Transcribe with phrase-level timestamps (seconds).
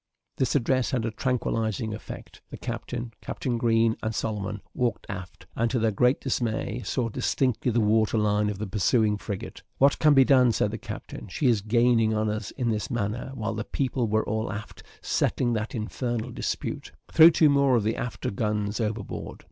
[0.37, 2.41] This address had a tranquillising effect.
[2.49, 7.71] The captain, Captain Green, and Solomon, walked aft; and, to their great dismay, saw distinctly
[7.71, 9.61] the water line of the pursuing frigate.
[9.77, 13.29] "What can be done?" said the captain; "she has gained on us in this manner,
[13.35, 16.93] while the people were all aft settling that infernal dispute.
[17.11, 19.39] Throw two more of the after guns overboard."